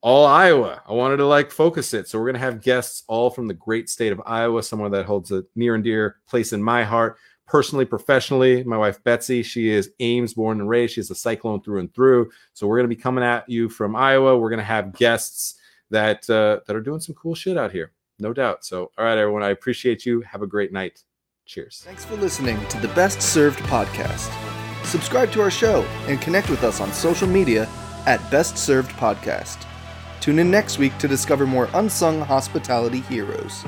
[0.04, 0.82] all Iowa.
[0.86, 2.06] I wanted to like focus it.
[2.06, 5.06] So we're going to have guests all from the great state of Iowa, someone that
[5.06, 8.62] holds a near and dear place in my heart, personally, professionally.
[8.64, 10.92] My wife, Betsy, she is Ames born and raised.
[10.92, 12.30] She's a cyclone through and through.
[12.52, 14.36] So we're going to be coming at you from Iowa.
[14.36, 15.54] We're going to have guests
[15.88, 17.92] that, uh, that are doing some cool shit out here.
[18.18, 18.66] No doubt.
[18.66, 20.20] So, all right, everyone, I appreciate you.
[20.20, 21.02] Have a great night.
[21.46, 21.82] Cheers.
[21.82, 24.30] Thanks for listening to the Best Served podcast.
[24.84, 27.66] Subscribe to our show and connect with us on social media
[28.04, 29.64] at Best Served Podcast.
[30.24, 33.62] Tune in next week to discover more unsung hospitality heroes.